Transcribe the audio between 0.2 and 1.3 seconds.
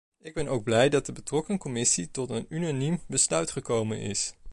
Ik ben ook blij dat de